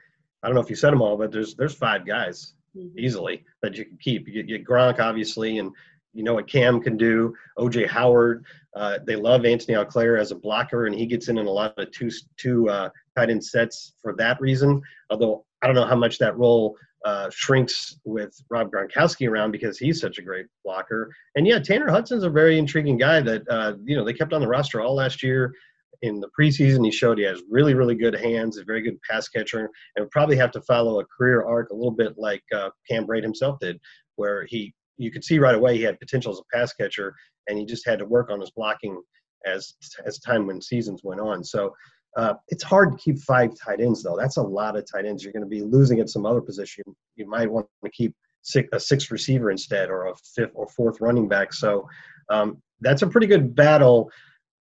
I 0.43 0.47
don't 0.47 0.55
know 0.55 0.61
if 0.61 0.69
you 0.69 0.75
said 0.75 0.91
them 0.91 1.01
all, 1.01 1.17
but 1.17 1.31
there's 1.31 1.55
there's 1.55 1.73
five 1.73 2.05
guys 2.05 2.53
mm-hmm. 2.77 2.99
easily 2.99 3.43
that 3.61 3.75
you 3.75 3.85
can 3.85 3.97
keep. 3.97 4.27
You 4.27 4.43
get, 4.43 4.65
Gronk, 4.65 4.99
obviously, 4.99 5.57
and 5.57 5.71
you 6.13 6.23
know 6.23 6.35
what 6.35 6.47
Cam 6.47 6.81
can 6.81 6.97
do. 6.97 7.33
OJ 7.57 7.87
Howard, 7.87 8.45
uh, 8.75 8.99
they 9.05 9.15
love 9.15 9.45
Anthony 9.45 9.75
Auclair 9.75 10.19
as 10.19 10.31
a 10.31 10.35
blocker, 10.35 10.85
and 10.85 10.95
he 10.95 11.05
gets 11.05 11.27
in 11.27 11.37
in 11.37 11.47
a 11.47 11.51
lot 11.51 11.77
of 11.77 11.91
two 11.91 12.09
two 12.37 12.69
uh, 12.69 12.89
tight 13.17 13.29
end 13.29 13.43
sets 13.43 13.93
for 14.01 14.15
that 14.17 14.39
reason. 14.39 14.81
Although 15.09 15.45
I 15.61 15.67
don't 15.67 15.75
know 15.75 15.85
how 15.85 15.95
much 15.95 16.17
that 16.19 16.37
role 16.37 16.75
uh, 17.05 17.29
shrinks 17.31 17.99
with 18.05 18.33
Rob 18.49 18.71
Gronkowski 18.71 19.29
around 19.29 19.51
because 19.51 19.77
he's 19.77 19.99
such 19.99 20.17
a 20.19 20.21
great 20.21 20.45
blocker. 20.63 21.13
And 21.35 21.45
yeah, 21.45 21.59
Tanner 21.59 21.89
Hudson's 21.89 22.23
a 22.23 22.29
very 22.29 22.57
intriguing 22.57 22.97
guy 22.97 23.21
that 23.21 23.43
uh, 23.49 23.73
you 23.83 23.95
know 23.95 24.05
they 24.05 24.13
kept 24.13 24.33
on 24.33 24.41
the 24.41 24.47
roster 24.47 24.81
all 24.81 24.95
last 24.95 25.23
year. 25.23 25.53
In 26.01 26.19
the 26.19 26.29
preseason, 26.37 26.83
he 26.83 26.91
showed 26.91 27.17
he 27.17 27.23
has 27.23 27.41
really, 27.49 27.75
really 27.75 27.95
good 27.95 28.13
hands, 28.13 28.57
a 28.57 28.65
very 28.65 28.81
good 28.81 29.01
pass 29.09 29.29
catcher, 29.29 29.69
and 29.95 30.11
probably 30.11 30.35
have 30.35 30.51
to 30.51 30.61
follow 30.63 30.99
a 30.99 31.05
career 31.05 31.45
arc 31.45 31.69
a 31.69 31.73
little 31.73 31.91
bit 31.91 32.15
like 32.17 32.43
uh, 32.53 32.71
Cam 32.89 33.07
Brate 33.07 33.23
himself 33.23 33.57
did, 33.61 33.79
where 34.17 34.45
he 34.49 34.73
you 34.97 35.11
could 35.11 35.23
see 35.23 35.39
right 35.39 35.55
away 35.55 35.77
he 35.77 35.83
had 35.83 35.99
potential 35.99 36.31
as 36.31 36.39
a 36.39 36.57
pass 36.57 36.73
catcher, 36.73 37.15
and 37.47 37.57
he 37.57 37.65
just 37.65 37.87
had 37.87 37.99
to 37.99 38.05
work 38.05 38.29
on 38.29 38.39
his 38.39 38.51
blocking 38.51 39.01
as 39.45 39.73
as 40.05 40.19
time 40.19 40.47
when 40.47 40.61
seasons 40.61 41.01
went 41.03 41.21
on. 41.21 41.43
So 41.43 41.73
uh, 42.15 42.35
it's 42.49 42.63
hard 42.63 42.91
to 42.91 42.97
keep 42.97 43.19
five 43.19 43.51
tight 43.55 43.79
ends, 43.79 44.03
though. 44.03 44.17
That's 44.17 44.37
a 44.37 44.41
lot 44.41 44.77
of 44.77 44.85
tight 44.91 45.05
ends. 45.05 45.23
You're 45.23 45.33
going 45.33 45.43
to 45.43 45.49
be 45.49 45.61
losing 45.61 45.99
at 45.99 46.09
some 46.09 46.25
other 46.25 46.41
position. 46.41 46.83
You 47.15 47.27
might 47.27 47.51
want 47.51 47.67
to 47.83 47.89
keep 47.89 48.13
six, 48.43 48.69
a 48.71 48.79
sixth 48.79 49.09
receiver 49.09 49.49
instead, 49.49 49.89
or 49.89 50.07
a 50.07 50.13
fifth 50.35 50.51
or 50.53 50.67
fourth 50.67 51.01
running 51.01 51.27
back. 51.27 51.53
So 51.53 51.87
um, 52.29 52.61
that's 52.81 53.01
a 53.01 53.07
pretty 53.07 53.27
good 53.27 53.55
battle. 53.55 54.11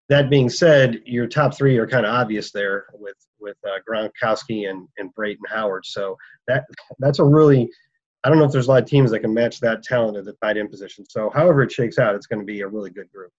That 0.09 0.31
being 0.31 0.49
said, 0.49 1.01
your 1.05 1.27
top 1.27 1.55
three 1.55 1.77
are 1.77 1.87
kind 1.87 2.07
of 2.07 2.15
obvious 2.15 2.53
there 2.53 2.87
with 2.95 3.17
with 3.39 3.57
uh, 3.67 3.79
Gronkowski 3.89 4.69
and 4.71 4.89
and 4.99 5.15
Brate 5.15 5.37
and 5.37 5.49
Howard. 5.49 5.85
So 5.85 6.17
that 6.49 6.65
that's 6.99 7.19
a 7.19 7.25
really 7.25 7.69
I 8.25 8.29
don't 8.29 8.39
know 8.39 8.45
if 8.45 8.53
there's 8.53 8.69
a 8.69 8.71
lot 8.71 8.83
of 8.83 8.89
teams 8.89 9.11
that 9.11 9.21
can 9.21 9.35
match 9.35 9.61
that 9.61 9.83
talent 9.83 10.17
at 10.17 10.25
the 10.25 10.35
tight 10.43 10.57
end 10.57 10.71
position. 10.71 11.05
So 11.09 11.31
however 11.35 11.63
it 11.63 11.73
shakes 11.73 11.99
out, 11.99 12.15
it's 12.15 12.27
going 12.27 12.41
to 12.41 12.47
be 12.47 12.61
a 12.61 12.69
really 12.69 12.91
good 12.91 13.11
group. 13.13 13.33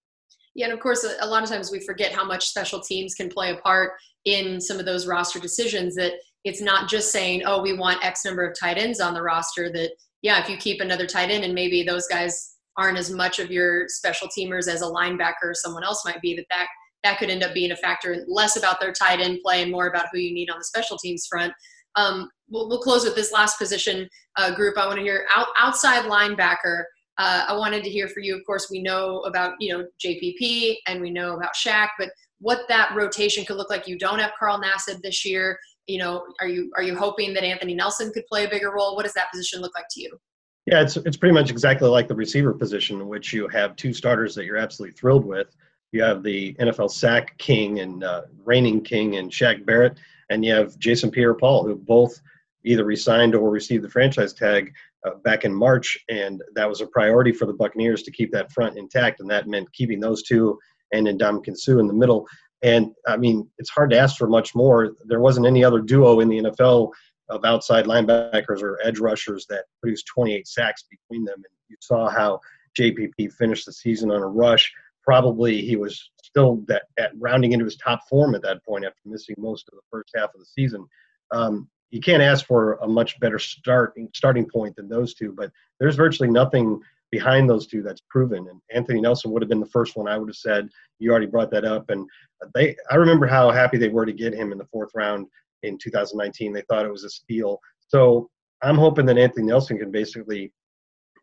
Yeah, 0.56 0.66
and 0.66 0.74
of 0.74 0.80
course, 0.82 1.06
a 1.20 1.26
lot 1.26 1.42
of 1.42 1.50
times 1.50 1.72
we 1.72 1.80
forget 1.80 2.12
how 2.12 2.24
much 2.24 2.48
special 2.48 2.80
teams 2.80 3.16
can 3.16 3.30
play 3.30 3.52
a 3.52 3.58
part 3.58 3.94
in 4.26 4.62
some 4.62 4.80
of 4.80 4.86
those 4.86 5.08
roster 5.08 5.40
decisions. 5.40 5.96
That 5.96 6.14
it's 6.44 6.62
not 6.62 6.90
just 6.90 7.12
saying, 7.12 7.44
oh, 7.46 7.62
we 7.62 7.74
want 7.76 8.06
X 8.06 8.26
number 8.26 8.48
of 8.48 8.58
tight 8.60 8.78
ends 8.78 9.00
on 9.00 9.14
the 9.14 9.22
roster. 9.22 9.72
That, 9.72 9.92
yeah, 10.22 10.42
if 10.42 10.50
you 10.50 10.58
keep 10.58 10.80
another 10.80 11.08
tight 11.08 11.32
end 11.32 11.44
and 11.44 11.56
maybe 11.56 11.84
those 11.84 12.08
guys 12.08 12.56
aren't 12.78 12.98
as 12.98 13.10
much 13.10 13.40
of 13.40 13.52
your 13.52 13.88
special 13.88 14.28
teamers 14.28 14.68
as 14.68 14.82
a 14.82 14.86
linebacker 14.86 15.44
or 15.44 15.54
someone 15.54 15.84
else 15.84 16.04
might 16.06 16.22
be, 16.22 16.36
that 16.36 16.46
that, 16.50 16.68
that 17.04 17.18
could 17.18 17.30
end 17.30 17.44
up 17.44 17.54
being 17.54 17.72
a 17.72 17.76
factor 17.76 18.24
less 18.28 18.56
about 18.56 18.80
their 18.80 18.94
tight 18.94 19.20
end 19.20 19.40
play 19.44 19.64
and 19.64 19.72
more 19.72 19.88
about 19.88 20.08
who 20.12 20.20
you 20.20 20.34
need 20.34 20.50
on 20.50 20.60
the 20.60 20.66
special 20.66 20.98
teams 20.98 21.26
front. 21.26 21.54
Um, 21.96 22.30
we'll, 22.50 22.70
we'll 22.70 22.80
close 22.80 23.04
with 23.04 23.16
this 23.16 23.32
last 23.32 23.58
position 23.58 24.08
uh, 24.38 24.54
group. 24.54 24.78
I 24.78 24.86
want 24.86 24.98
to 24.98 25.04
hear 25.04 25.26
out, 25.34 25.48
outside 25.58 26.06
linebacker. 26.06 26.84
Uh, 27.18 27.46
I 27.48 27.56
wanted 27.56 27.84
to 27.84 27.90
hear 27.90 28.08
for 28.08 28.20
you. 28.22 28.36
Of 28.36 28.46
course, 28.46 28.70
we 28.72 28.82
know 28.82 29.20
about 29.22 29.54
you 29.60 29.78
know 29.78 29.86
JPP 30.04 30.78
and 30.88 31.00
we 31.02 31.12
know 31.12 31.36
about 31.38 31.54
Shaq, 31.56 31.90
but 32.00 32.10
what 32.40 32.62
that 32.70 32.94
rotation 32.96 33.46
could 33.46 33.58
look 33.58 33.70
like. 33.70 33.88
You 33.88 33.98
don't 33.98 34.20
have 34.20 34.32
Carl 34.38 34.62
Nassib 34.62 35.02
this 35.02 35.24
year. 35.24 35.58
You 35.88 36.00
know, 36.00 36.24
are 36.40 36.48
you 36.48 36.72
are 36.76 36.84
you 36.84 36.96
hoping 36.96 37.34
that 37.36 37.44
Anthony 37.44 37.76
Nelson 37.76 38.12
could 38.14 38.26
play 38.28 38.46
a 38.46 38.50
bigger 38.50 38.72
role? 38.72 38.96
What 38.96 39.04
does 39.04 39.14
that 39.14 39.32
position 39.32 39.62
look 39.62 39.74
like 39.76 39.86
to 39.92 40.02
you? 40.02 40.18
Yeah, 40.66 40.82
it's 40.82 40.98
it's 40.98 41.18
pretty 41.18 41.34
much 41.34 41.52
exactly 41.52 41.90
like 41.90 42.08
the 42.08 42.16
receiver 42.16 42.54
position, 42.54 43.02
in 43.02 43.08
which 43.08 43.34
you 43.34 43.48
have 43.50 43.76
two 43.76 43.94
starters 43.94 44.34
that 44.36 44.46
you're 44.46 44.58
absolutely 44.58 44.96
thrilled 44.96 45.26
with. 45.26 45.48
You 45.92 46.02
have 46.02 46.24
the 46.24 46.54
NFL 46.56 46.90
sack 46.90 47.38
king 47.38 47.80
and 47.82 48.04
uh, 48.04 48.24
reigning 48.44 48.82
king 48.82 49.18
and 49.18 49.30
Shaq 49.30 49.66
Barrett, 49.66 49.98
and 50.34 50.44
you 50.44 50.54
have 50.54 50.78
Jason 50.80 51.12
Pierre-Paul, 51.12 51.66
who 51.66 51.76
both 51.76 52.20
either 52.66 52.86
resigned 52.86 53.36
or 53.36 53.50
received 53.50 53.84
the 53.84 53.90
franchise 53.90 54.34
tag 54.34 54.74
uh, 55.06 55.12
back 55.24 55.46
in 55.46 55.54
March, 55.54 55.98
and 56.10 56.42
that 56.56 56.68
was 56.68 56.82
a 56.82 56.88
priority 56.88 57.32
for 57.32 57.46
the 57.46 57.54
Buccaneers 57.54 58.04
to 58.04 58.12
keep 58.12 58.32
that 58.32 58.52
front 58.52 58.78
intact, 58.78 59.20
and 59.20 59.30
that 59.30 59.48
meant 59.48 59.72
keeping 59.74 60.00
those 60.00 60.24
two 60.24 60.58
and 60.92 61.08
Ndamukong 61.08 61.46
Kinsu 61.46 61.80
in 61.80 61.88
the 61.88 61.94
middle. 61.94 62.28
And 62.64 62.92
I 63.08 63.18
mean, 63.18 63.48
it's 63.58 63.70
hard 63.70 63.92
to 63.92 63.98
ask 63.98 64.18
for 64.18 64.28
much 64.28 64.56
more. 64.56 64.96
There 65.06 65.20
wasn't 65.20 65.46
any 65.46 65.64
other 65.64 65.82
duo 65.82 66.22
in 66.22 66.30
the 66.30 66.40
NFL 66.40 66.92
of 67.30 67.46
outside 67.46 67.86
linebackers 67.86 68.62
or 68.62 68.80
edge 68.84 69.00
rushers 69.00 69.46
that 69.50 69.66
produced 69.82 70.08
28 70.08 70.48
sacks 70.48 70.84
between 70.90 71.26
them. 71.26 71.36
And 71.36 71.46
you 71.68 71.76
saw 71.80 72.10
how 72.10 72.40
JPP 72.80 73.34
finished 73.34 73.66
the 73.66 73.74
season 73.74 74.12
on 74.12 74.22
a 74.22 74.28
rush. 74.28 74.72
Probably 75.04 75.62
he 75.62 75.76
was 75.76 76.12
still 76.34 76.64
that 76.68 76.84
at 76.98 77.12
rounding 77.20 77.52
into 77.52 77.66
his 77.66 77.76
top 77.76 78.08
form 78.10 78.34
at 78.34 78.42
that 78.42 78.66
point 78.66 78.84
after 78.84 79.00
missing 79.06 79.36
most 79.38 79.70
of 79.70 79.76
the 79.76 79.84
first 79.92 80.12
half 80.16 80.34
of 80.34 80.40
the 80.40 80.46
season. 80.46 80.86
Um, 81.32 81.70
you 81.92 82.02
can't 82.02 82.24
ask 82.24 82.48
for 82.48 82.74
a 82.82 82.88
much 82.88 83.20
better 83.20 83.38
start 83.38 83.94
starting 84.16 84.50
point 84.52 84.76
than 84.76 84.90
those 84.90 85.14
two, 85.14 85.32
but 85.32 85.52
there's 85.80 85.96
virtually 85.96 86.30
nothing 86.30 86.82
behind 87.12 87.48
those 87.48 87.68
two 87.68 87.84
that's 87.84 88.02
proven. 88.10 88.48
And 88.50 88.60
Anthony 88.72 89.00
Nelson 89.00 89.30
would 89.30 89.44
have 89.44 89.50
been 89.50 89.60
the 89.60 89.68
first 89.68 89.96
one 89.96 90.08
I 90.08 90.18
would 90.18 90.30
have 90.30 90.36
said. 90.36 90.70
You 90.98 91.12
already 91.12 91.28
brought 91.28 91.52
that 91.52 91.66
up, 91.66 91.92
and 91.92 92.10
they. 92.56 92.76
I 92.90 92.96
remember 92.96 93.28
how 93.28 93.52
happy 93.52 93.78
they 93.78 93.90
were 93.90 94.08
to 94.08 94.12
get 94.12 94.34
him 94.34 94.52
in 94.52 94.58
the 94.58 94.66
fourth 94.66 94.90
round 94.96 95.28
in 95.62 95.78
2019. 95.78 96.52
They 96.52 96.64
thought 96.68 96.86
it 96.86 96.92
was 96.92 97.04
a 97.04 97.10
steal. 97.10 97.60
So 97.88 98.32
I'm 98.64 98.78
hoping 98.78 99.06
that 99.06 99.20
Anthony 99.20 99.46
Nelson 99.46 99.78
can 99.78 99.92
basically 99.92 100.52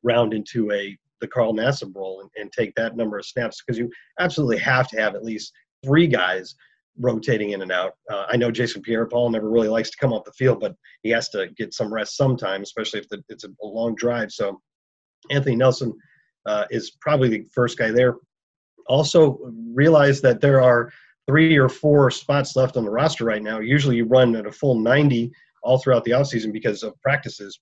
round 0.05 0.33
into 0.33 0.71
a 0.71 0.97
the 1.21 1.29
Carl 1.29 1.55
Nassib 1.55 1.95
role 1.95 2.21
and, 2.21 2.31
and 2.37 2.53
take 2.53 2.75
that 2.75 2.97
number 2.97 3.19
of 3.19 3.27
snaps 3.27 3.62
because 3.62 3.79
you 3.79 3.91
absolutely 4.19 4.59
have 4.59 4.89
to 4.89 5.00
have 5.00 5.15
at 5.15 5.25
least 5.25 5.53
three 5.85 6.07
guys 6.07 6.55
rotating 6.99 7.50
in 7.50 7.62
and 7.62 7.73
out. 7.73 7.95
Uh, 8.11 8.27
I 8.29 8.37
know 8.37 8.50
Jason 8.50 8.83
Pierre-Paul 8.83 9.31
never 9.31 9.49
really 9.49 9.69
likes 9.69 9.91
to 9.91 9.97
come 9.97 10.12
off 10.12 10.25
the 10.25 10.33
field, 10.33 10.61
but 10.61 10.75
he 11.03 11.11
has 11.11 11.29
to 11.31 11.49
get 11.57 11.73
some 11.73 11.93
rest 11.93 12.17
sometime, 12.17 12.62
especially 12.62 13.00
if 13.00 13.09
the, 13.09 13.23
it's 13.29 13.45
a, 13.45 13.49
a, 13.62 13.67
long 13.67 13.95
drive. 13.95 14.31
So 14.33 14.61
Anthony 15.31 15.57
Nelson 15.57 15.97
uh, 16.47 16.65
is 16.71 16.93
probably 17.00 17.29
the 17.29 17.47
first 17.55 17.79
guy 17.79 17.91
there. 17.91 18.17
Also 18.87 19.39
realize 19.73 20.21
that 20.21 20.41
there 20.41 20.61
are 20.61 20.91
three 21.27 21.57
or 21.57 21.69
four 21.69 22.11
spots 22.11 22.57
left 22.57 22.77
on 22.77 22.85
the 22.85 22.91
roster 22.91 23.25
right 23.25 23.43
now. 23.43 23.61
Usually 23.61 23.97
you 23.97 24.05
run 24.05 24.35
at 24.37 24.47
a 24.47 24.53
full 24.53 24.79
90 24.79 25.31
all 25.62 25.79
throughout 25.79 26.05
the 26.05 26.11
offseason 26.11 26.53
because 26.53 26.83
of 26.83 27.00
practices, 27.03 27.61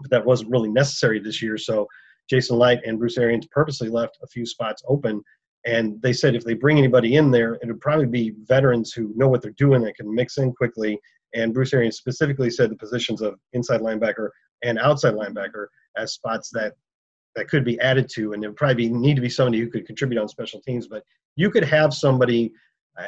but 0.00 0.10
that 0.10 0.24
wasn't 0.24 0.50
really 0.50 0.70
necessary 0.70 1.18
this 1.18 1.42
year. 1.42 1.58
So 1.58 1.86
Jason 2.32 2.58
Licht 2.58 2.86
and 2.86 2.98
Bruce 2.98 3.18
Arians 3.18 3.46
purposely 3.50 3.90
left 3.90 4.16
a 4.22 4.26
few 4.26 4.46
spots 4.46 4.82
open 4.88 5.22
and 5.66 6.00
they 6.02 6.12
said 6.12 6.34
if 6.34 6.44
they 6.44 6.54
bring 6.54 6.78
anybody 6.78 7.16
in 7.16 7.30
there, 7.30 7.54
it 7.54 7.66
would 7.66 7.80
probably 7.80 8.06
be 8.06 8.34
veterans 8.44 8.92
who 8.92 9.12
know 9.14 9.28
what 9.28 9.42
they're 9.42 9.52
doing 9.52 9.82
that 9.82 9.96
can 9.96 10.12
mix 10.12 10.38
in 10.38 10.52
quickly. 10.52 10.98
And 11.34 11.52
Bruce 11.52 11.74
Arians 11.74 11.98
specifically 11.98 12.50
said 12.50 12.70
the 12.70 12.76
positions 12.76 13.20
of 13.20 13.38
inside 13.52 13.80
linebacker 13.80 14.30
and 14.64 14.78
outside 14.78 15.14
linebacker 15.14 15.66
as 15.96 16.14
spots 16.14 16.50
that 16.54 16.72
that 17.36 17.48
could 17.48 17.64
be 17.64 17.80
added 17.80 18.10
to, 18.14 18.32
and 18.32 18.44
it 18.44 18.48
would 18.48 18.56
probably 18.56 18.88
be, 18.88 18.90
need 18.90 19.14
to 19.14 19.22
be 19.22 19.28
somebody 19.28 19.58
who 19.58 19.70
could 19.70 19.86
contribute 19.86 20.20
on 20.20 20.28
special 20.28 20.60
teams. 20.60 20.86
But 20.86 21.02
you 21.36 21.50
could 21.50 21.64
have 21.64 21.94
somebody 21.94 22.52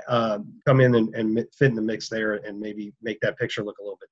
uh, 0.09 0.39
come 0.67 0.81
in 0.81 0.95
and, 0.95 1.15
and 1.15 1.47
fit 1.59 1.71
in 1.71 1.75
the 1.75 1.83
mix 1.83 2.09
there, 2.09 2.35
and 2.37 2.59
maybe 2.59 2.93
make 3.03 3.21
that 3.21 3.39
picture 3.39 3.63
look 3.63 3.79
a 3.79 3.83
little 3.83 3.99
bit 4.01 4.09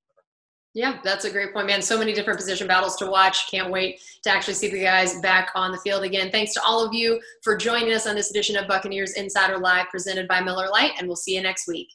yeah, 0.74 0.98
that's 1.04 1.24
a 1.26 1.30
great 1.30 1.52
point, 1.52 1.66
man. 1.66 1.82
So 1.82 1.98
many 1.98 2.12
different 2.12 2.38
position 2.38 2.66
battles 2.66 2.96
to 2.96 3.06
watch. 3.06 3.50
Can't 3.50 3.70
wait 3.70 4.00
to 4.22 4.30
actually 4.30 4.54
see 4.54 4.70
the 4.70 4.80
guys 4.80 5.20
back 5.20 5.50
on 5.54 5.70
the 5.70 5.78
field 5.78 6.02
again. 6.02 6.30
Thanks 6.30 6.54
to 6.54 6.62
all 6.62 6.84
of 6.84 6.94
you 6.94 7.20
for 7.42 7.56
joining 7.56 7.92
us 7.92 8.06
on 8.06 8.14
this 8.14 8.30
edition 8.30 8.56
of 8.56 8.66
Buccaneers 8.66 9.12
Insider 9.12 9.58
Live 9.58 9.88
presented 9.90 10.26
by 10.28 10.40
Miller 10.40 10.68
Lite, 10.70 10.92
and 10.98 11.06
we'll 11.06 11.16
see 11.16 11.34
you 11.34 11.42
next 11.42 11.68
week. 11.68 11.88